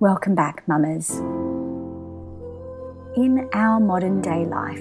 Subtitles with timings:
[0.00, 1.10] Welcome back, mamas.
[3.18, 4.80] In our modern day life,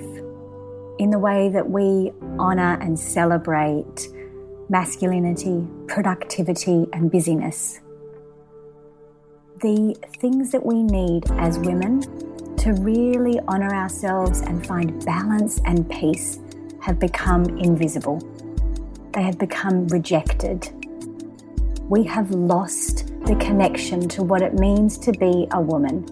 [0.97, 4.07] in the way that we honour and celebrate
[4.69, 7.81] masculinity, productivity, and busyness,
[9.59, 11.99] the things that we need as women
[12.55, 16.39] to really honour ourselves and find balance and peace
[16.81, 18.21] have become invisible.
[19.11, 20.78] They have become rejected.
[21.89, 26.05] We have lost the connection to what it means to be a woman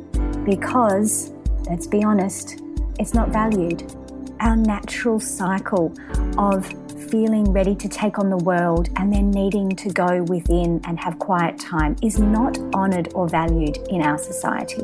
[0.44, 1.32] because,
[1.70, 2.64] let's be honest,
[2.98, 3.94] it's not valued.
[4.40, 5.94] Our natural cycle
[6.40, 6.66] of
[7.12, 11.20] feeling ready to take on the world and then needing to go within and have
[11.20, 14.82] quiet time is not honoured or valued in our society.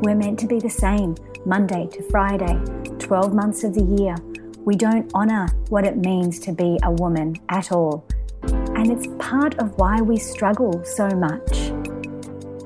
[0.00, 2.58] We're meant to be the same Monday to Friday,
[2.98, 4.14] 12 months of the year.
[4.64, 8.06] We don't honour what it means to be a woman at all.
[8.78, 11.72] And it's part of why we struggle so much.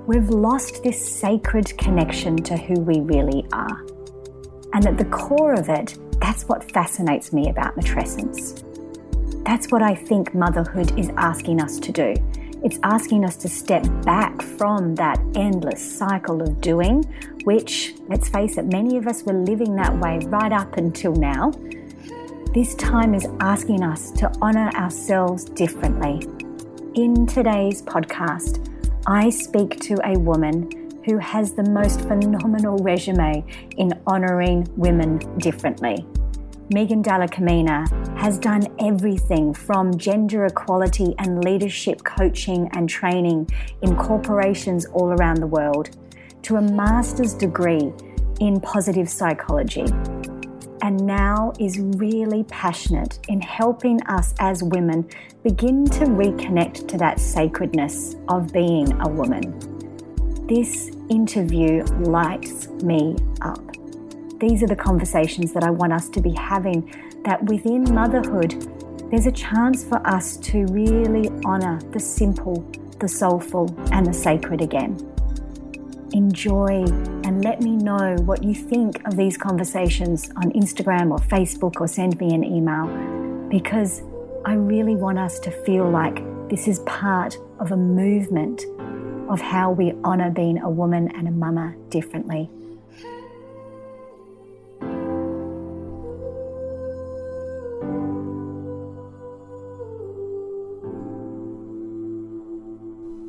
[0.06, 3.86] We've lost this sacred connection to who we really are.
[4.74, 8.62] And at the core of it, that's what fascinates me about matrescence.
[9.46, 12.14] That's what I think motherhood is asking us to do.
[12.62, 17.04] It's asking us to step back from that endless cycle of doing,
[17.44, 21.52] which, let's face it, many of us were living that way right up until now.
[22.54, 26.20] This time is asking us to honour ourselves differently.
[26.92, 28.68] In today's podcast,
[29.06, 30.68] I speak to a woman
[31.06, 33.42] who has the most phenomenal resume
[33.78, 36.06] in honouring women differently.
[36.74, 43.48] Megan Dalla-Camina has done everything from gender equality and leadership coaching and training
[43.80, 45.96] in corporations all around the world
[46.42, 47.94] to a master's degree
[48.40, 49.86] in positive psychology.
[50.82, 55.08] And now is really passionate in helping us as women
[55.44, 59.56] begin to reconnect to that sacredness of being a woman.
[60.48, 63.62] This interview lights me up.
[64.40, 66.92] These are the conversations that I want us to be having.
[67.24, 68.68] That within motherhood,
[69.08, 72.68] there's a chance for us to really honour the simple,
[72.98, 75.11] the soulful, and the sacred again.
[76.14, 76.84] Enjoy
[77.24, 81.88] and let me know what you think of these conversations on Instagram or Facebook or
[81.88, 82.86] send me an email
[83.48, 84.02] because
[84.44, 88.62] I really want us to feel like this is part of a movement
[89.30, 92.50] of how we honour being a woman and a mama differently.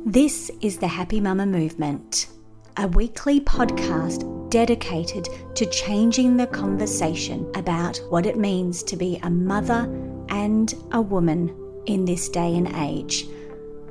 [0.04, 2.26] This is the Happy Mama Movement,
[2.76, 9.30] a weekly podcast dedicated to changing the conversation about what it means to be a
[9.30, 9.88] mother
[10.28, 11.54] and a woman
[11.86, 13.26] in this day and age.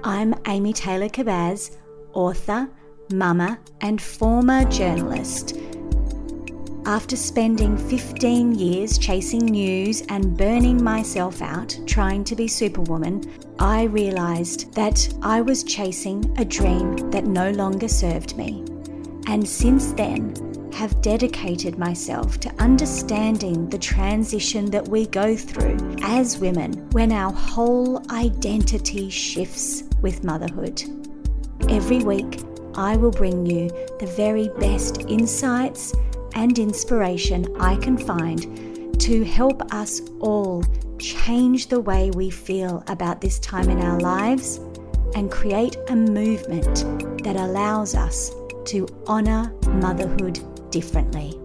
[0.04, 1.78] I'm Amy Taylor-Kabbaz,
[2.14, 2.70] author,
[3.14, 5.58] mama, and former journalist.
[6.86, 13.24] After spending 15 years chasing news and burning myself out trying to be Superwoman,
[13.60, 18.66] I realised that I was chasing a dream that no longer served me.
[19.28, 20.34] And since then,
[20.74, 27.32] have dedicated myself to understanding the transition that we go through as women when our
[27.32, 30.84] whole identity shifts with motherhood.
[31.70, 32.42] Every week,
[32.76, 33.70] I will bring you
[34.00, 35.94] the very best insights
[36.34, 40.64] and inspiration I can find to help us all
[40.98, 44.58] change the way we feel about this time in our lives
[45.16, 48.32] and create a movement that allows us
[48.66, 50.40] to honour motherhood
[50.72, 51.40] differently.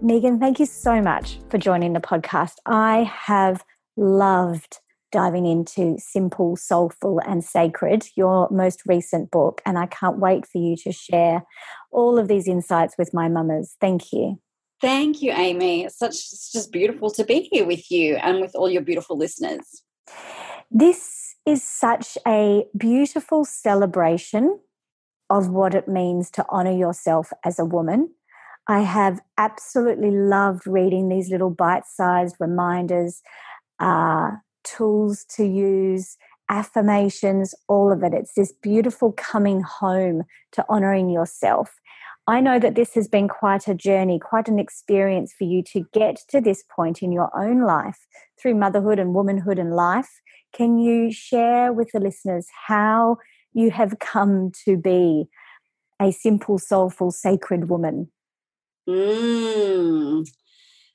[0.00, 2.54] Megan, thank you so much for joining the podcast.
[2.66, 3.64] I have
[3.96, 4.80] loved
[5.12, 9.60] diving into Simple, Soulful, and Sacred, your most recent book.
[9.64, 11.44] And I can't wait for you to share
[11.92, 13.76] all of these insights with my mamas.
[13.80, 14.40] Thank you.
[14.80, 15.84] Thank you, Amy.
[15.84, 19.16] It's such it's just beautiful to be here with you and with all your beautiful
[19.16, 19.84] listeners.
[20.70, 24.60] This is such a beautiful celebration
[25.28, 28.10] of what it means to honor yourself as a woman.
[28.68, 33.22] I have absolutely loved reading these little bite sized reminders,
[33.80, 36.16] uh, tools to use,
[36.48, 38.14] affirmations, all of it.
[38.14, 41.80] It's this beautiful coming home to honoring yourself.
[42.26, 45.84] I know that this has been quite a journey, quite an experience for you to
[45.92, 48.06] get to this point in your own life
[48.40, 50.08] through motherhood and womanhood and life.
[50.54, 53.16] Can you share with the listeners how
[53.52, 55.24] you have come to be
[56.00, 58.10] a simple, soulful, sacred woman?
[58.88, 60.28] Mm.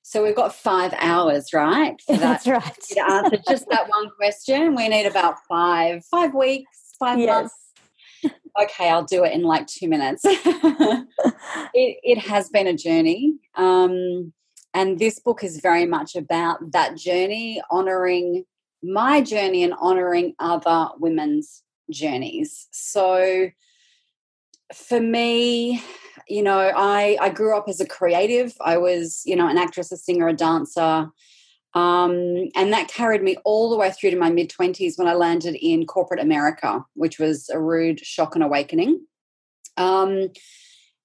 [0.02, 2.00] So we've got five hours, right?
[2.06, 2.78] For that, That's right.
[2.92, 7.28] To answer just that one question, we need about five, five weeks, five yes.
[7.28, 7.67] months
[8.62, 10.24] okay, I'll do it in like two minutes.
[10.26, 11.08] it,
[11.74, 13.36] it, has been a journey.
[13.56, 14.34] Um,
[14.74, 18.46] and this book is very much about that journey, honoring
[18.84, 22.68] my journey and honoring other women's journeys.
[22.72, 23.50] So
[24.74, 25.82] for me,
[26.28, 28.54] you know, I, I grew up as a creative.
[28.62, 31.10] I was, you know, an actress, a singer, a dancer.
[31.74, 35.14] Um, and that carried me all the way through to my mid 20s when I
[35.14, 39.06] landed in corporate America, which was a rude shock and awakening.
[39.76, 40.30] Um,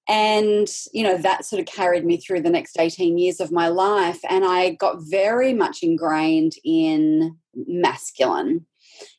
[0.09, 3.69] and, you know, that sort of carried me through the next 18 years of my
[3.69, 4.19] life.
[4.29, 8.65] And I got very much ingrained in masculine,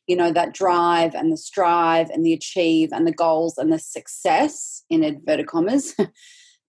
[0.05, 3.79] you know, that drive and the strive and the achieve and the goals and the
[3.79, 5.95] success in inverted commas.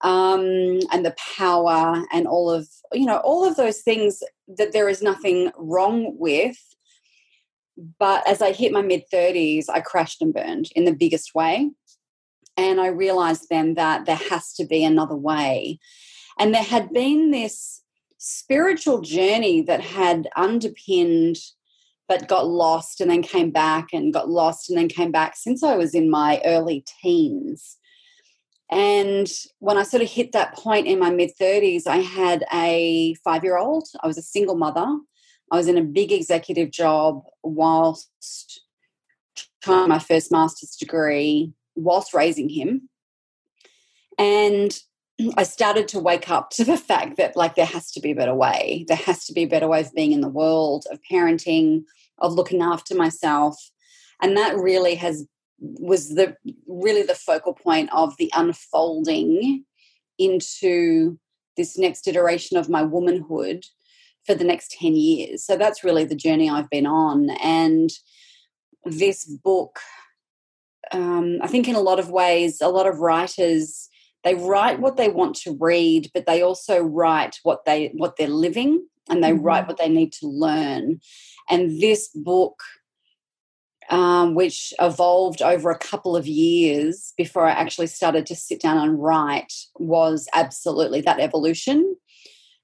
[0.03, 4.89] um, and the power and all of you know all of those things that there
[4.89, 6.57] is nothing wrong with.
[7.99, 11.71] But as i hit my mid 30s i crashed and burned in the biggest way.
[12.57, 15.79] And i realized then that there has to be another way.
[16.39, 17.83] And there had been this
[18.19, 21.37] spiritual journey that had underpinned
[22.09, 25.63] but got lost and then came back and got lost and then came back since
[25.63, 27.77] i was in my early teens
[28.71, 29.29] and
[29.61, 33.45] when I sort of hit that point in my mid 30s, I had a five
[33.45, 33.89] year old.
[34.03, 34.87] I was a single mother.
[35.51, 38.63] I was in a big executive job whilst
[39.63, 42.89] trying my first master's degree, whilst raising him.
[44.19, 44.77] And
[45.37, 48.17] I started to wake up to the fact that, like, there has to be a
[48.17, 48.85] better way.
[48.89, 51.85] There has to be a better way of being in the world, of parenting,
[52.19, 53.71] of looking after myself.
[54.21, 55.27] And that really has
[55.59, 56.37] was the
[56.67, 59.65] really the focal point of the unfolding
[60.19, 61.19] into
[61.57, 63.65] this next iteration of my womanhood
[64.27, 65.45] for the next 10 years.
[65.45, 67.31] So that's really the journey I've been on.
[67.43, 67.91] And
[68.85, 69.79] this book,
[70.93, 73.89] um, I think in a lot of ways, a lot of writers
[74.27, 78.27] they write what they want to read, but they also write what they what they're
[78.27, 79.45] living and they mm-hmm.
[79.45, 80.99] write what they need to learn.
[81.49, 82.61] And this book
[83.91, 88.79] um, which evolved over a couple of years before I actually started to sit down
[88.79, 91.97] and write, was absolutely that evolution.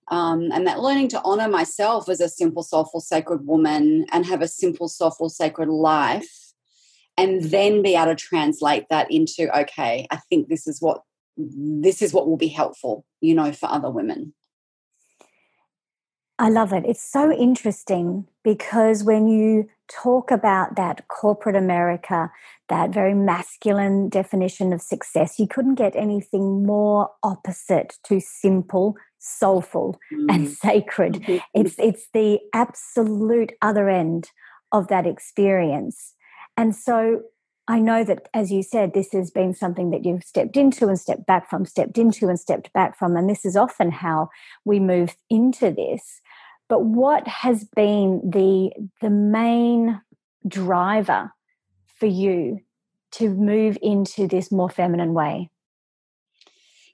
[0.08, 4.42] Um, and that learning to honor myself as a simple, soulful, sacred woman and have
[4.42, 6.52] a simple, soulful, sacred life,
[7.16, 11.02] and then be able to translate that into okay, I think this is what
[11.36, 14.34] this is what will be helpful, you know, for other women.
[16.42, 16.84] I love it.
[16.84, 22.32] It's so interesting because when you talk about that corporate America,
[22.68, 30.00] that very masculine definition of success, you couldn't get anything more opposite to simple, soulful,
[30.12, 30.26] mm.
[30.34, 31.14] and sacred.
[31.14, 31.36] Mm-hmm.
[31.54, 34.32] It's it's the absolute other end
[34.72, 36.14] of that experience.
[36.56, 37.22] And so
[37.68, 40.98] I know that, as you said, this has been something that you've stepped into and
[40.98, 43.16] stepped back from, stepped into and stepped back from.
[43.16, 44.30] And this is often how
[44.64, 46.20] we move into this.
[46.72, 48.70] But what has been the
[49.02, 50.00] the main
[50.48, 51.30] driver
[51.98, 52.60] for you
[53.10, 55.50] to move into this more feminine way?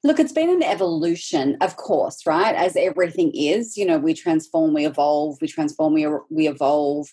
[0.02, 2.56] Look, it's been an evolution, of course, right?
[2.56, 7.06] As everything is, you know, we transform, we evolve, we transform, we, we evolve.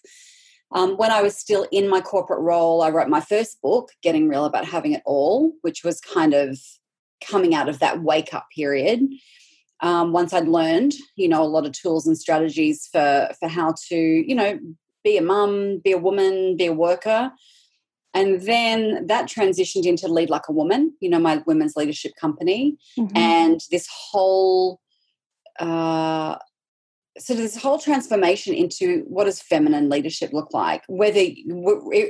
[0.71, 4.27] Um, when I was still in my corporate role, I wrote my first book, Getting
[4.27, 6.57] Real About Having It All, which was kind of
[7.23, 9.01] coming out of that wake up period
[9.81, 13.73] um, once I'd learned, you know, a lot of tools and strategies for for how
[13.89, 14.59] to, you know,
[15.03, 17.31] be a mum, be a woman, be a worker.
[18.13, 22.77] And then that transitioned into Lead Like a Woman, you know, my women's leadership company.
[22.97, 23.17] Mm-hmm.
[23.17, 24.79] And this whole,
[25.59, 26.37] uh,
[27.17, 31.25] so this whole transformation into what does feminine leadership look like, whether,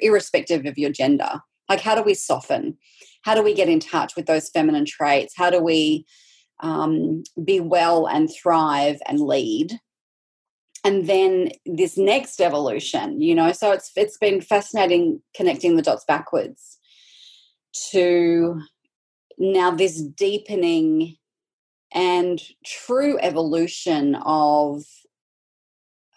[0.02, 1.42] irrespective of your gender.
[1.70, 2.78] Like, how do we soften?
[3.24, 5.34] How do we get in touch with those feminine traits?
[5.36, 6.06] How do we
[6.62, 9.80] um, be well and thrive and lead.
[10.84, 16.06] And then this next evolution you know so it's it's been fascinating connecting the dots
[16.06, 16.78] backwards
[17.92, 18.62] to
[19.38, 21.16] now this deepening
[21.94, 24.84] and true evolution of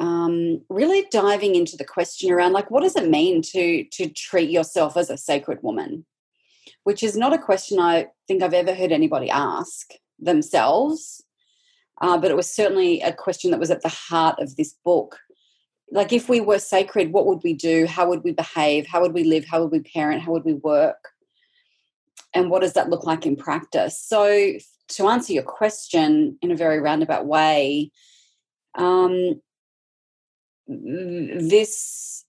[0.00, 4.50] um, really diving into the question around like what does it mean to to treat
[4.50, 6.07] yourself as a sacred woman?
[6.85, 11.22] Which is not a question i think i've ever heard anybody ask themselves.
[12.00, 15.18] Uh, but it was certainly a question that was at the heart of this book.
[15.90, 17.87] Like if we were sacred what would we do?
[17.87, 18.87] How would we behave?
[18.87, 19.44] How would we live?
[19.44, 20.22] How would we parent?
[20.22, 21.08] How would we work?
[22.34, 23.98] And what does that look like in practice?
[23.98, 24.52] So
[24.88, 27.90] to answer your question in a very roundabout way
[28.75, 29.40] um,
[30.66, 32.25] this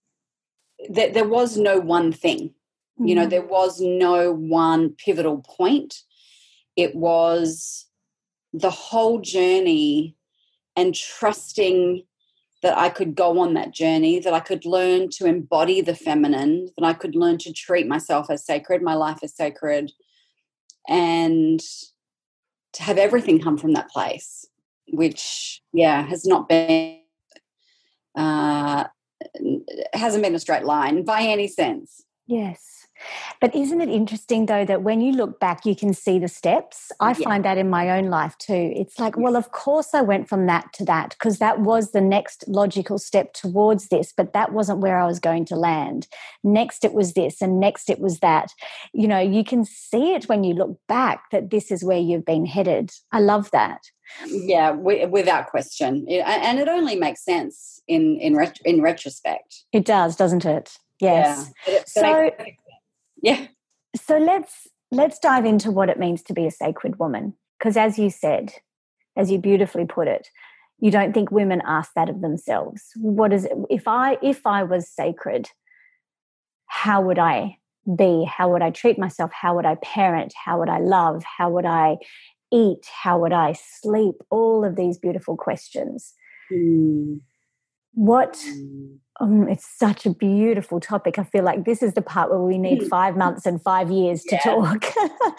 [0.90, 2.54] that there was no one thing.
[2.98, 3.30] You know mm-hmm.
[3.30, 6.02] there was no one pivotal point
[6.80, 7.86] it was
[8.54, 10.16] the whole journey
[10.76, 12.04] and trusting
[12.62, 16.70] that I could go on that journey, that I could learn to embody the feminine,
[16.78, 19.92] that I could learn to treat myself as sacred, my life as sacred,
[20.88, 21.62] and
[22.74, 24.46] to have everything come from that place,
[24.92, 27.00] which, yeah, has not been,
[28.16, 28.86] uh,
[29.94, 32.04] hasn't been a straight line by any sense.
[32.28, 32.79] Yes.
[33.42, 36.92] But isn't it interesting though that when you look back, you can see the steps?
[37.00, 37.24] I yeah.
[37.24, 38.74] find that in my own life too.
[38.76, 42.02] It's like, well, of course I went from that to that because that was the
[42.02, 46.08] next logical step towards this, but that wasn't where I was going to land.
[46.44, 48.52] Next it was this, and next it was that.
[48.94, 52.26] You know, you can see it when you look back that this is where you've
[52.26, 52.92] been headed.
[53.12, 53.82] I love that.
[54.26, 59.66] Yeah, without question, and it only makes sense in in in retrospect.
[59.72, 60.78] It does, doesn't it?
[61.00, 61.52] Yes.
[61.68, 61.84] Yeah.
[61.86, 62.58] so, I,
[63.22, 63.48] yeah.
[63.96, 68.00] So let's let's dive into what it means to be a sacred woman because as
[68.00, 68.54] you said,
[69.16, 70.30] as you beautifully put it,
[70.80, 72.84] you don't think women ask that of themselves.
[72.96, 75.50] What is it if I if I was sacred,
[76.68, 77.58] how would I
[77.96, 78.24] be?
[78.26, 79.32] How would I treat myself?
[79.34, 80.34] How would I parent?
[80.46, 81.24] How would I love?
[81.24, 81.98] How would I
[82.52, 82.88] eat?
[83.04, 84.16] How would I sleep?
[84.30, 86.14] All of these beautiful questions.
[86.52, 87.22] Mm.
[87.94, 88.98] What mm.
[89.22, 91.20] Um, it's such a beautiful topic.
[91.20, 94.24] I feel like this is the part where we need five months and five years
[94.24, 94.42] to yeah.
[94.42, 94.86] talk.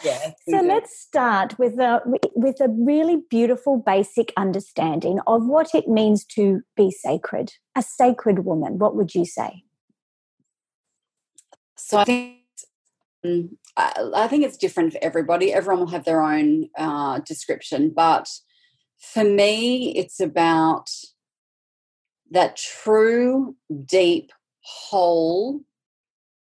[0.04, 2.02] yeah, so let's start with a
[2.34, 7.52] with a really beautiful basic understanding of what it means to be sacred.
[7.74, 8.78] A sacred woman.
[8.78, 9.62] What would you say?
[11.76, 12.36] So I think
[13.24, 15.52] um, I think it's different for everybody.
[15.52, 18.28] Everyone will have their own uh, description, but
[18.98, 20.90] for me, it's about
[22.30, 25.60] that true, deep, whole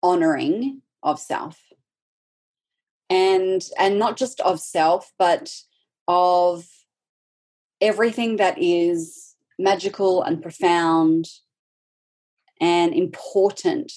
[0.03, 1.59] honoring of self.
[3.09, 5.53] And and not just of self, but
[6.07, 6.65] of
[7.81, 11.27] everything that is magical and profound
[12.61, 13.91] and important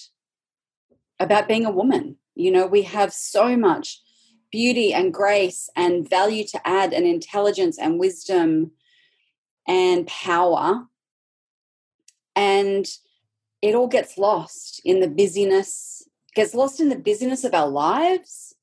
[1.21, 2.17] about being a woman.
[2.35, 4.01] You know, we have so much
[4.51, 8.73] beauty and grace and value to add and intelligence and wisdom
[9.67, 10.87] and power
[12.37, 12.87] and
[13.61, 16.03] it all gets lost in the busyness
[16.35, 18.55] gets lost in the busyness of our lives.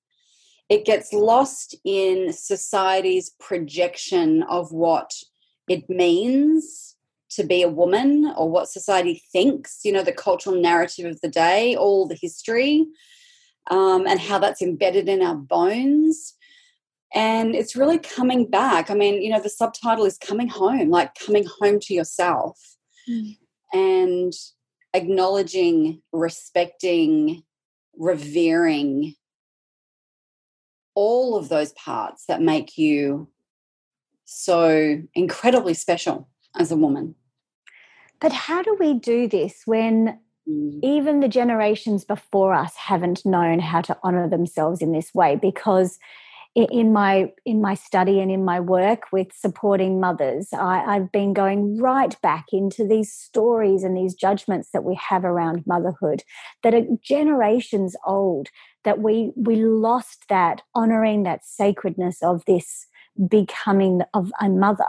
[0.70, 5.14] It gets lost in society's projection of what
[5.68, 6.96] it means
[7.32, 11.28] to be a woman or what society thinks you know the cultural narrative of the
[11.28, 12.88] day all the history
[13.70, 16.34] um, and how that's embedded in our bones.
[17.14, 18.90] And it's really coming back.
[18.90, 22.60] I mean you know the subtitle is coming home like coming home to yourself.
[23.08, 23.38] Mm
[23.74, 24.34] and
[24.94, 27.44] acknowledging, respecting,
[27.98, 29.16] revering
[30.96, 33.30] all of those parts that make you
[34.26, 37.16] so incredibly special as a woman.
[38.20, 40.80] But how do we do this when mm.
[40.84, 45.36] even the generations before us haven't known how to honor themselves in this way?
[45.36, 46.00] Because
[46.72, 51.34] in my in my study and in my work with supporting mothers I, have been
[51.34, 56.24] going right back into these stories and these judgments that we have around motherhood
[56.64, 58.50] that are generations old
[58.84, 62.88] that we we lost that honoring that sacredness of this
[63.28, 64.86] becoming of a mother.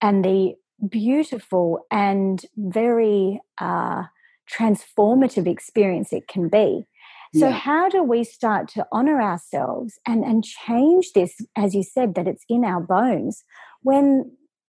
[0.00, 0.54] And the
[0.88, 4.04] beautiful and very uh,
[4.50, 6.86] transformative experience it can be
[7.34, 7.52] so, yeah.
[7.52, 12.28] how do we start to honor ourselves and, and change this, as you said, that
[12.28, 13.42] it's in our bones
[13.82, 14.32] when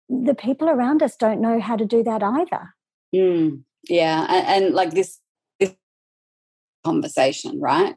[0.08, 2.74] the people around us don't know how to do that either?
[3.14, 4.26] Mm, yeah.
[4.28, 5.20] And, and, like this,
[5.60, 5.72] this
[6.84, 7.94] conversation, right?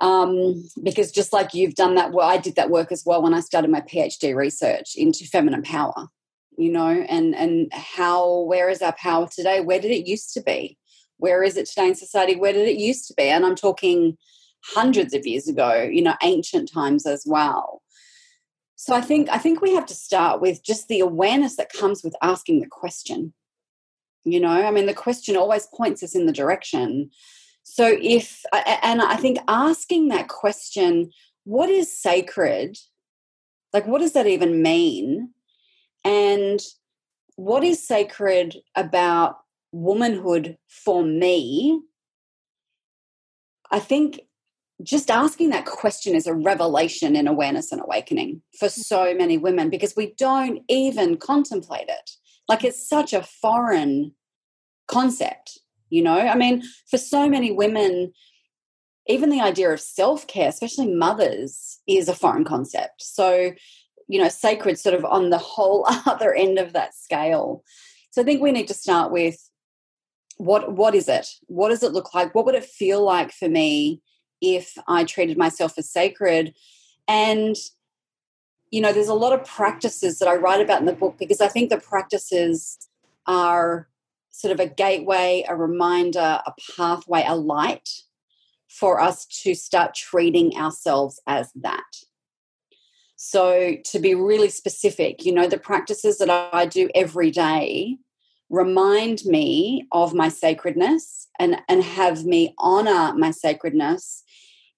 [0.00, 3.32] Um, because just like you've done that, well, I did that work as well when
[3.32, 6.08] I started my PhD research into feminine power,
[6.58, 9.60] you know, and and how where is our power today?
[9.60, 10.76] Where did it used to be?
[11.18, 12.36] Where is it today in society?
[12.36, 13.24] Where did it used to be?
[13.24, 14.16] And I'm talking
[14.62, 17.82] hundreds of years ago, you know, ancient times as well.
[18.76, 22.02] So I think I think we have to start with just the awareness that comes
[22.02, 23.32] with asking the question.
[24.24, 27.10] You know, I mean, the question always points us in the direction.
[27.62, 31.10] So if and I think asking that question,
[31.44, 32.76] what is sacred?
[33.72, 35.30] Like, what does that even mean?
[36.04, 36.60] And
[37.36, 39.38] what is sacred about
[39.74, 41.80] womanhood for me?
[43.70, 44.20] I think
[44.82, 48.72] just asking that question is a revelation in awareness and awakening for mm.
[48.72, 52.10] so many women because we don't even contemplate it.
[52.48, 54.12] Like it's such a foreign
[54.86, 55.58] concept,
[55.90, 56.18] you know?
[56.18, 58.12] I mean, for so many women,
[59.06, 63.02] even the idea of self care, especially mothers, is a foreign concept.
[63.02, 63.52] So,
[64.08, 67.64] you know, sacred sort of on the whole other end of that scale.
[68.10, 69.38] So I think we need to start with
[70.36, 71.26] what what is it?
[71.46, 72.34] What does it look like?
[72.34, 74.02] What would it feel like for me
[74.44, 76.54] if I treated myself as sacred.
[77.08, 77.56] And,
[78.70, 81.40] you know, there's a lot of practices that I write about in the book because
[81.40, 82.78] I think the practices
[83.26, 83.88] are
[84.30, 87.88] sort of a gateway, a reminder, a pathway, a light
[88.68, 91.84] for us to start treating ourselves as that.
[93.16, 97.98] So, to be really specific, you know, the practices that I do every day
[98.54, 104.22] remind me of my sacredness and, and have me honor my sacredness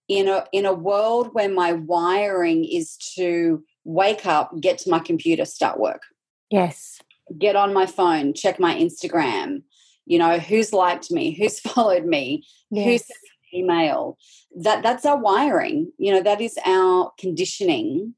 [0.09, 5.00] in a in a world where my wiring is to wake up, get to my
[5.00, 6.02] computer, start work.
[6.50, 7.00] Yes.
[7.38, 9.62] Get on my phone, check my Instagram,
[10.06, 12.85] you know, who's liked me, who's followed me, yes.
[12.87, 13.18] who's sent
[13.52, 14.16] me email.
[14.59, 15.92] That that's our wiring.
[15.99, 18.14] You know, that is our conditioning.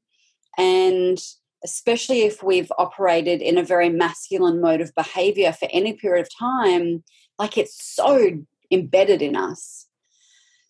[0.57, 1.19] And
[1.63, 6.37] especially if we've operated in a very masculine mode of behavior for any period of
[6.37, 7.03] time,
[7.37, 8.39] like it's so
[8.71, 9.87] embedded in us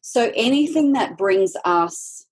[0.01, 2.25] so anything that brings us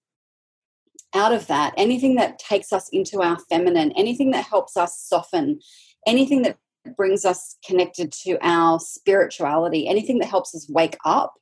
[1.13, 5.59] out of that, anything that takes us into our feminine, anything that helps us soften,
[6.05, 6.57] anything that
[6.95, 11.35] brings us connected to our spirituality, anything that helps us wake up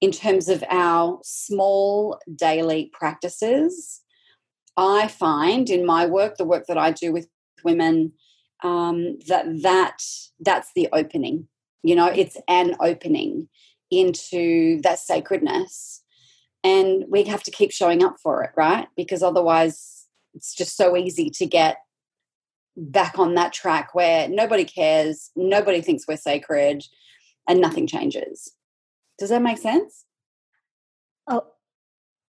[0.00, 4.00] in terms of our small daily practices.
[4.78, 7.28] I find in my work, the work that I do with
[7.64, 8.12] women,
[8.62, 10.02] um, that that
[10.40, 11.48] that's the opening.
[11.82, 13.48] You know, it's an opening
[13.90, 16.02] into that sacredness.
[16.62, 18.86] And we have to keep showing up for it right?
[18.96, 21.78] Because otherwise it's just so easy to get
[22.76, 26.84] back on that track where nobody cares nobody thinks we're sacred
[27.48, 28.52] and nothing changes.
[29.18, 30.04] Does that make sense?
[31.26, 31.46] Oh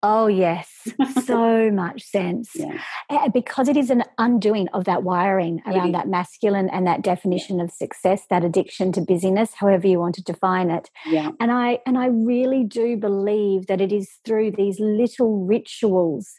[0.02, 0.88] Oh, yes,
[1.26, 2.52] so much sense.
[2.56, 3.28] Yeah.
[3.34, 7.70] Because it is an undoing of that wiring around that masculine and that definition of
[7.70, 10.90] success, that addiction to busyness, however you want to define it.
[11.06, 11.32] Yeah.
[11.42, 16.32] And I and I really do believe that it is through these little rituals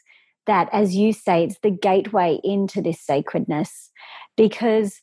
[0.47, 3.91] that, as you say, it's the gateway into this sacredness.
[4.37, 5.01] Because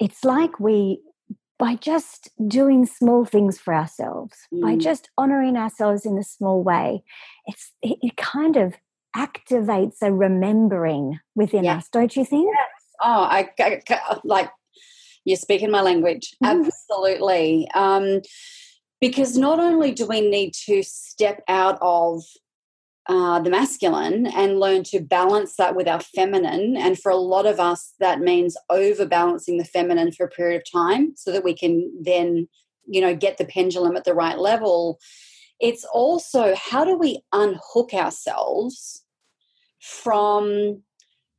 [0.00, 1.00] it's like we
[1.64, 4.60] by just doing small things for ourselves, mm.
[4.60, 7.02] by just honoring ourselves in a small way,
[7.46, 8.74] it's it, it kind of
[9.16, 11.84] activates a remembering within yes.
[11.84, 12.52] us, don't you think?
[12.54, 12.68] Yes.
[13.02, 13.80] Oh, I, I
[14.24, 14.50] like
[15.24, 16.36] you're speaking my language.
[16.44, 16.66] Mm-hmm.
[16.66, 17.66] Absolutely.
[17.74, 18.20] Um,
[19.00, 22.24] because not only do we need to step out of
[23.06, 26.76] uh, the masculine and learn to balance that with our feminine.
[26.76, 30.70] And for a lot of us, that means overbalancing the feminine for a period of
[30.70, 32.48] time so that we can then,
[32.86, 34.98] you know, get the pendulum at the right level.
[35.60, 39.04] It's also how do we unhook ourselves
[39.80, 40.82] from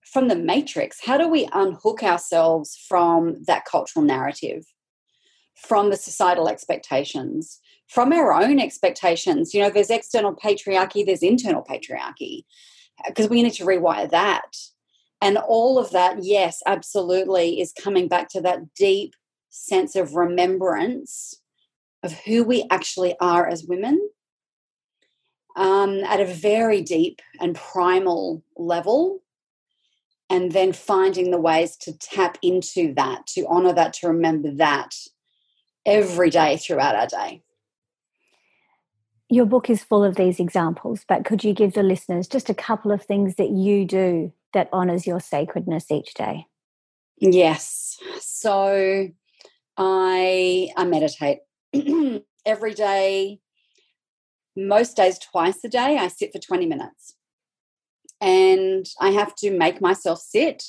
[0.04, 1.00] from the matrix?
[1.04, 4.64] How do we unhook ourselves from that cultural narrative,
[5.56, 7.60] from the societal expectations?
[7.88, 9.54] From our own expectations.
[9.54, 12.46] You know, there's external patriarchy, there's internal patriarchy,
[13.08, 14.56] because we need to rewire that.
[15.22, 19.16] And all of that, yes, absolutely, is coming back to that deep
[19.50, 21.42] sense of remembrance
[22.04, 24.10] of who we actually are as women
[25.56, 29.22] um, at a very deep and primal level.
[30.30, 34.96] And then finding the ways to tap into that, to honor that, to remember that
[35.86, 37.44] every day throughout our day
[39.36, 42.54] your book is full of these examples, but could you give the listeners just a
[42.54, 46.48] couple of things that you do that honors your sacredness each day?
[47.18, 47.98] Yes.
[48.20, 49.10] So
[49.78, 51.40] I I meditate
[52.46, 53.40] every day.
[54.56, 57.16] Most days twice a day I sit for 20 minutes.
[58.22, 60.64] And I have to make myself sit.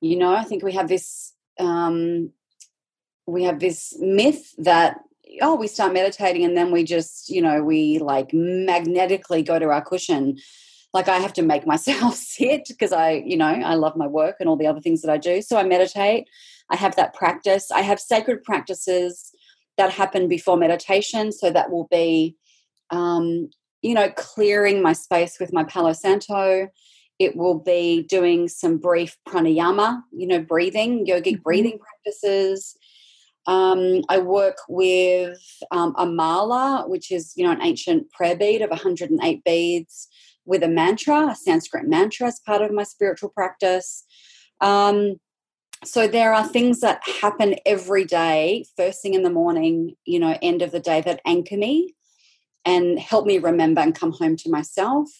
[0.00, 2.30] You know, I think we have this um
[3.26, 4.96] we have this myth that
[5.40, 9.66] oh, we start meditating and then we just, you know, we like magnetically go to
[9.66, 10.38] our cushion.
[10.92, 14.36] Like I have to make myself sit because I, you know, I love my work
[14.40, 15.42] and all the other things that I do.
[15.42, 16.28] So I meditate.
[16.70, 17.70] I have that practice.
[17.70, 19.32] I have sacred practices
[19.78, 21.32] that happen before meditation.
[21.32, 22.36] So that will be,
[22.90, 26.68] um, you know, clearing my space with my Palo Santo.
[27.18, 31.42] It will be doing some brief pranayama, you know, breathing, yogic mm-hmm.
[31.42, 32.76] breathing practices.
[33.46, 35.38] Um, I work with
[35.70, 40.08] um, a mala, which is you know an ancient prayer bead of 108 beads
[40.44, 44.04] with a mantra, a Sanskrit mantra, as part of my spiritual practice.
[44.60, 45.16] Um,
[45.84, 50.38] so there are things that happen every day, first thing in the morning, you know,
[50.40, 51.94] end of the day, that anchor me
[52.64, 55.10] and help me remember and come home to myself.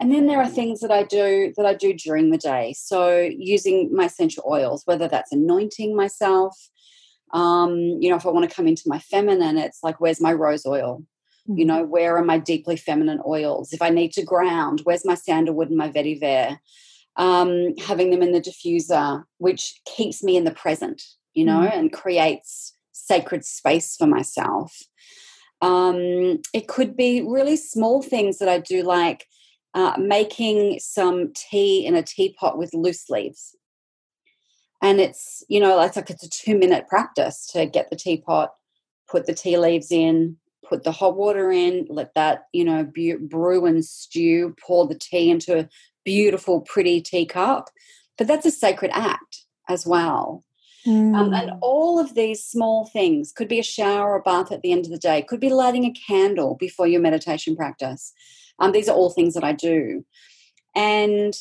[0.00, 2.74] And then there are things that I do that I do during the day.
[2.76, 6.56] So using my essential oils, whether that's anointing myself,
[7.32, 10.32] um, you know, if I want to come into my feminine, it's like, where's my
[10.32, 11.04] rose oil?
[11.46, 11.66] You mm-hmm.
[11.66, 13.72] know, where are my deeply feminine oils?
[13.72, 16.58] If I need to ground, where's my sandalwood and my vetiver?
[17.16, 21.02] Um, having them in the diffuser, which keeps me in the present,
[21.34, 21.72] you know, mm.
[21.72, 24.76] and creates sacred space for myself.
[25.60, 29.26] Um, it could be really small things that I do, like
[29.74, 33.56] uh, making some tea in a teapot with loose leaves
[34.82, 38.52] and it's you know it's like it's a two minute practice to get the teapot
[39.08, 40.36] put the tea leaves in
[40.68, 42.88] put the hot water in let that you know
[43.20, 45.68] brew and stew pour the tea into a
[46.04, 47.68] beautiful pretty teacup
[48.16, 50.44] but that's a sacred act as well
[50.86, 51.14] mm.
[51.14, 51.58] um, and mm.
[51.60, 54.90] all of these small things could be a shower or bath at the end of
[54.90, 58.12] the day could be lighting a candle before your meditation practice
[58.58, 60.04] um, these are all things that i do
[60.74, 61.34] and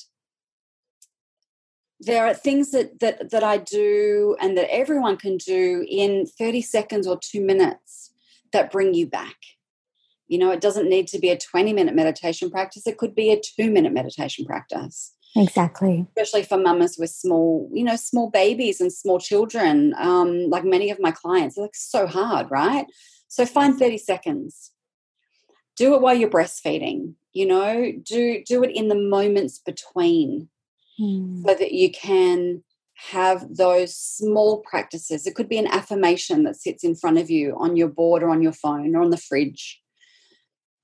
[2.00, 6.62] there are things that that that I do and that everyone can do in 30
[6.62, 8.14] seconds or 2 minutes
[8.54, 9.36] that bring you back.
[10.28, 13.32] You know, it doesn't need to be a 20 minute meditation practice, it could be
[13.32, 15.14] a 2 minute meditation practice.
[15.36, 16.08] Exactly.
[16.16, 19.94] Especially for mamas with small, you know, small babies and small children.
[20.00, 22.88] Um, like many of my clients, it's like so hard, right?
[23.28, 24.72] So find 30 seconds.
[25.76, 30.50] Do it while you're breastfeeding, you know, do do it in the moments between
[31.00, 31.44] mm.
[31.46, 32.64] so that you can
[33.12, 35.26] have those small practices.
[35.26, 38.30] It could be an affirmation that sits in front of you on your board or
[38.30, 39.82] on your phone or on the fridge.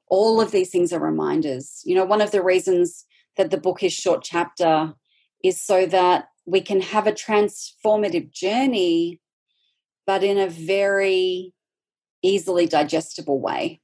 [0.08, 1.82] All of these things are reminders.
[1.84, 3.06] You know, one of the reasons
[3.38, 4.94] that the book is short chapter
[5.44, 9.20] is so that we can have a transformative journey,
[10.08, 11.54] but in a very
[12.22, 13.82] easily digestible way.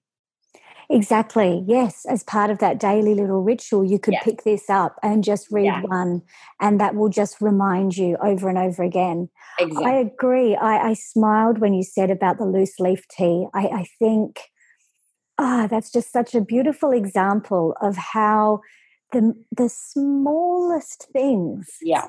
[0.91, 1.63] Exactly.
[1.67, 2.06] Yes.
[2.06, 4.23] As part of that daily little ritual, you could yes.
[4.23, 5.82] pick this up and just read yeah.
[5.84, 6.21] one,
[6.60, 9.30] and that will just remind you over and over again.
[9.60, 9.86] Exactly.
[9.86, 10.56] I agree.
[10.56, 13.47] I, I smiled when you said about the loose leaf tea.
[13.54, 14.41] I, I think,
[15.38, 18.60] ah, oh, that's just such a beautiful example of how
[19.13, 22.08] the the smallest things yeah.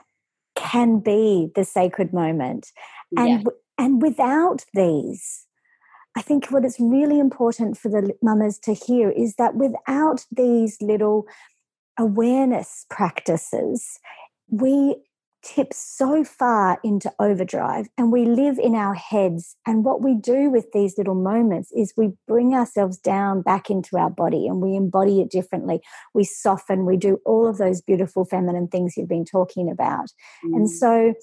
[0.56, 2.72] can be the sacred moment.
[3.16, 3.50] And yeah.
[3.78, 5.46] and without these,
[6.16, 10.76] I think what is really important for the mamas to hear is that without these
[10.80, 11.26] little
[11.98, 13.98] awareness practices,
[14.50, 14.96] we
[15.42, 19.56] tip so far into overdrive and we live in our heads.
[19.66, 23.98] And what we do with these little moments is we bring ourselves down back into
[23.98, 25.80] our body and we embody it differently.
[26.14, 30.10] We soften, we do all of those beautiful feminine things you've been talking about.
[30.44, 30.56] Mm.
[30.56, 31.14] And so,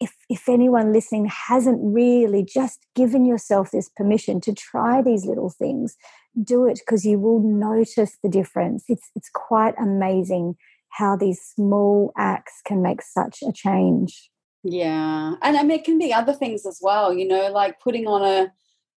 [0.00, 5.50] if if anyone listening hasn't really just given yourself this permission to try these little
[5.50, 5.96] things
[6.42, 8.84] do it because you will notice the difference.
[8.88, 10.56] It's it's quite amazing
[10.90, 14.30] how these small acts can make such a change.
[14.64, 18.06] Yeah and i mean it can be other things as well you know like putting
[18.06, 18.52] on a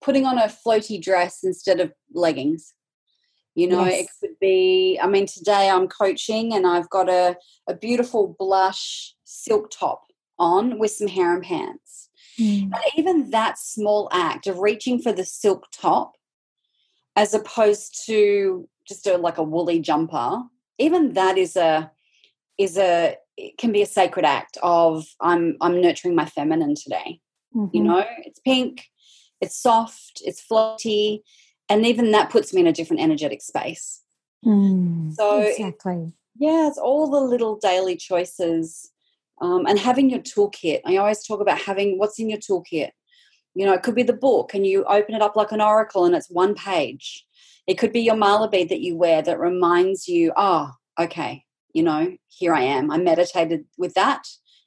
[0.02, 2.74] putting on a floaty dress instead of leggings.
[3.54, 4.00] You know yes.
[4.00, 7.36] it could be i mean today i'm coaching and i've got a,
[7.68, 10.11] a beautiful blush silk top
[10.42, 12.10] on with some harem pants.
[12.38, 12.64] Mm.
[12.64, 16.14] And even that small act of reaching for the silk top
[17.14, 20.42] as opposed to just a, like a woolly jumper,
[20.78, 21.90] even that is a
[22.58, 27.20] is a it can be a sacred act of I'm I'm nurturing my feminine today.
[27.54, 27.76] Mm-hmm.
[27.76, 28.86] You know, it's pink,
[29.40, 31.20] it's soft, it's floaty,
[31.68, 34.02] and even that puts me in a different energetic space.
[34.44, 36.12] Mm, so exactly.
[36.38, 38.90] Yeah, it's all the little daily choices
[39.42, 40.80] um, and having your toolkit.
[40.86, 42.90] I always talk about having what's in your toolkit.
[43.54, 46.06] You know, it could be the book, and you open it up like an oracle,
[46.06, 47.26] and it's one page.
[47.66, 51.82] It could be your mala bead that you wear that reminds you, oh, okay, you
[51.82, 52.90] know, here I am.
[52.90, 54.22] I meditated with that,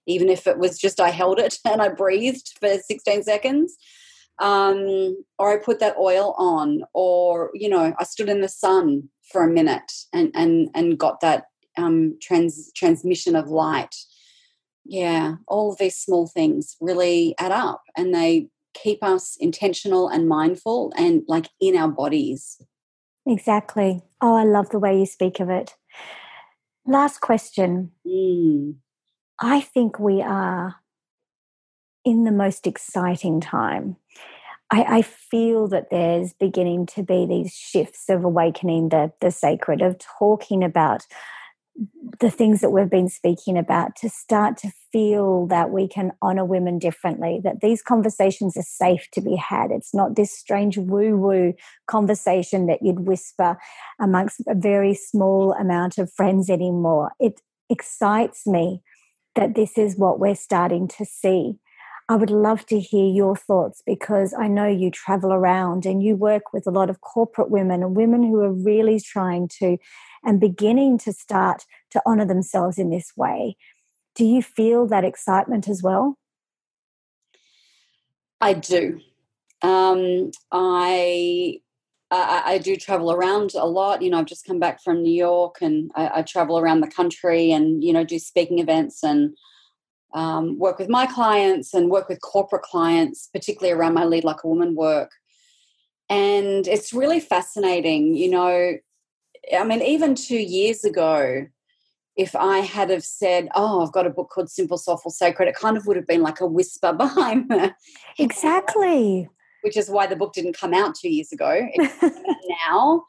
[0.06, 3.76] even if it was just I held it and I breathed for 16 seconds.
[4.40, 9.10] um, or I put that oil on, or you know, I stood in the sun
[9.32, 11.46] for a minute and and and got that
[11.78, 13.96] um, trans transmission of light.
[14.86, 20.28] Yeah, all of these small things really add up, and they keep us intentional and
[20.28, 22.62] mindful, and like in our bodies.
[23.26, 24.04] Exactly.
[24.22, 25.76] Oh, I love the way you speak of it.
[26.86, 27.92] Last question.
[28.06, 28.76] Mm.
[29.40, 30.76] I think we are
[32.06, 33.98] in the most exciting time.
[34.72, 39.82] I, I, feel that there's beginning to be these shifts of awakening the, the sacred,
[39.82, 41.06] of talking about
[42.20, 46.46] the things that we've been speaking about to start to feel that we can honor
[46.46, 49.72] women differently, that these conversations are safe to be had.
[49.72, 51.54] It's not this strange woo woo
[51.88, 53.58] conversation that you'd whisper
[54.00, 57.12] amongst a very small amount of friends anymore.
[57.20, 58.82] It excites me
[59.36, 61.56] that this is what we're starting to see.
[62.08, 66.16] I would love to hear your thoughts because I know you travel around and you
[66.16, 69.78] work with a lot of corporate women and women who are really trying to
[70.26, 73.56] and beginning to start to honor themselves in this way.
[74.16, 76.18] Do you feel that excitement as well?
[78.42, 79.00] I do.
[79.62, 81.60] Um, I,
[82.12, 84.02] I, I do travel around a lot.
[84.02, 86.88] You know, I've just come back from New York, and I, I travel around the
[86.88, 89.36] country, and you know, do speaking events and
[90.14, 94.44] um, work with my clients and work with corporate clients, particularly around my Lead Like
[94.44, 95.12] a Woman work.
[96.10, 98.16] And it's really fascinating.
[98.16, 98.78] You know,
[99.54, 101.48] I mean, even two years ago,
[102.16, 105.56] if I had have said, "Oh, I've got a book called Simple, Soulful, Sacred," it
[105.56, 107.72] kind of would have been like a whisper behind me.
[108.18, 109.30] Exactly.
[109.64, 111.68] Which is why the book didn't come out two years ago.
[112.68, 113.04] now,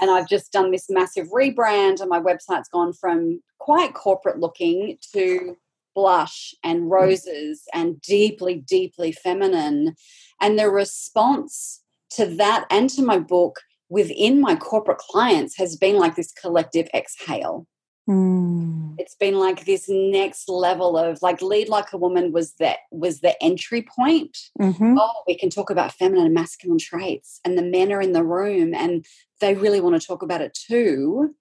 [0.00, 4.96] and I've just done this massive rebrand, and my website's gone from quite corporate looking
[5.12, 5.56] to
[5.94, 6.90] blush and mm.
[6.90, 9.94] roses and deeply, deeply feminine.
[10.40, 15.96] And the response to that and to my book within my corporate clients has been
[15.96, 17.66] like this collective exhale.
[18.08, 18.94] Mm.
[18.98, 23.20] It's been like this next level of like lead like a woman was that was
[23.20, 24.38] the entry point.
[24.58, 24.96] Mm-hmm.
[24.98, 28.24] Oh, we can talk about feminine and masculine traits, and the men are in the
[28.24, 29.04] room, and
[29.40, 31.34] they really want to talk about it too.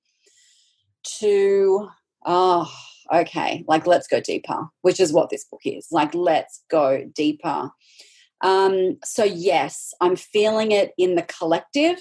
[1.19, 1.87] To
[2.25, 2.69] oh,
[3.13, 5.87] okay, like let's go deeper, which is what this book is.
[5.91, 7.71] Like, let's go deeper.
[8.41, 11.99] Um, so, yes, I'm feeling it in the collective,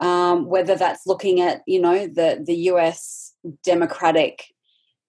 [0.00, 3.34] um, whether that's looking at, you know, the, the US
[3.64, 4.44] Democratic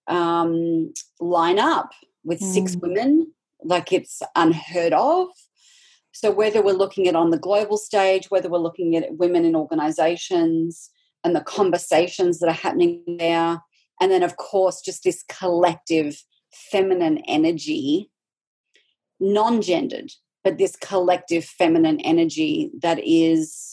[0.06, 1.88] um, lineup
[2.24, 2.52] with mm.
[2.52, 5.28] six women, like it's unheard of.
[6.12, 9.54] So, whether we're looking at on the global stage, whether we're looking at women in
[9.54, 10.90] organizations
[11.22, 13.60] and the conversations that are happening there,
[14.00, 16.22] and then, of course, just this collective
[16.52, 18.10] feminine energy,
[19.20, 20.10] non gendered,
[20.42, 23.69] but this collective feminine energy that is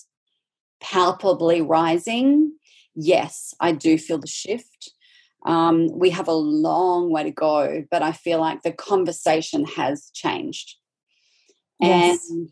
[0.82, 2.54] palpably rising.
[2.96, 4.92] Yes, I do feel the shift.
[5.46, 10.10] Um, we have a long way to go, but I feel like the conversation has
[10.14, 10.76] changed.
[11.80, 12.30] Yes.
[12.30, 12.50] And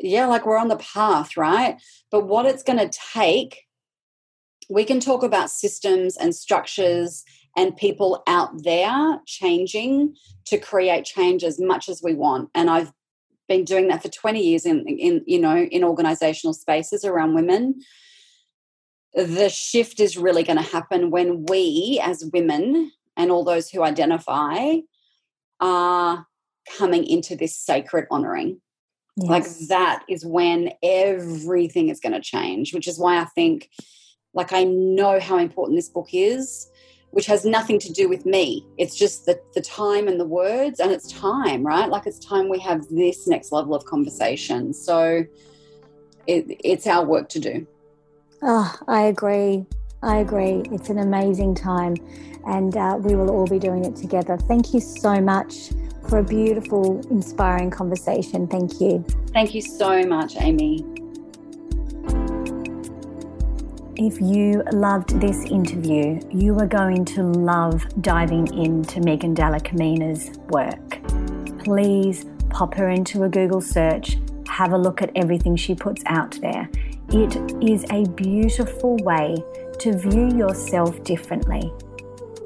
[0.00, 1.80] yeah, like we're on the path, right?
[2.10, 3.64] But what it's going to take
[4.68, 7.24] we can talk about systems and structures
[7.56, 10.14] and people out there changing
[10.46, 12.92] to create change as much as we want and i've
[13.48, 17.80] been doing that for 20 years in, in you know in organizational spaces around women
[19.14, 23.82] the shift is really going to happen when we as women and all those who
[23.82, 24.76] identify
[25.60, 26.26] are
[26.78, 28.60] coming into this sacred honoring
[29.16, 29.28] yes.
[29.28, 33.68] like that is when everything is going to change which is why i think
[34.34, 36.68] like I know how important this book is,
[37.14, 38.66] which has nothing to do with me.
[38.76, 41.88] It's just the, the time and the words, and it's time, right?
[41.88, 44.74] Like it's time we have this next level of conversation.
[44.74, 45.24] So
[46.26, 47.66] it, it's our work to do.
[48.42, 49.64] Oh, I agree.
[50.02, 50.62] I agree.
[50.72, 51.94] It's an amazing time,
[52.46, 54.36] and uh, we will all be doing it together.
[54.36, 55.70] Thank you so much
[56.08, 58.48] for a beautiful, inspiring conversation.
[58.48, 59.04] Thank you.
[59.32, 60.84] Thank you so much, Amy.
[63.96, 69.60] If you loved this interview, you are going to love diving into Megan Dalla
[70.48, 70.98] work.
[71.62, 76.36] Please pop her into a Google search, have a look at everything she puts out
[76.40, 76.68] there.
[77.10, 79.36] It is a beautiful way
[79.78, 81.72] to view yourself differently.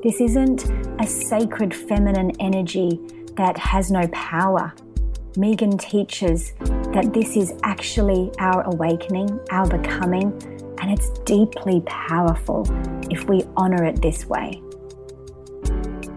[0.03, 0.67] This isn't
[1.01, 3.01] a sacred feminine energy
[3.37, 4.75] that has no power.
[5.39, 6.53] Megan teaches
[6.93, 10.33] that this is actually our awakening, our becoming,
[10.81, 12.67] and it's deeply powerful
[13.11, 14.63] if we honour it this way.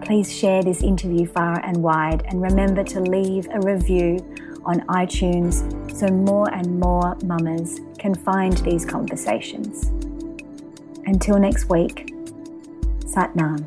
[0.02, 4.18] Please share this interview far and wide and remember to leave a review
[4.64, 5.62] on iTunes
[5.94, 9.86] so more and more mamas can find these conversations.
[11.06, 12.12] Until next week,
[13.00, 13.66] Satnam.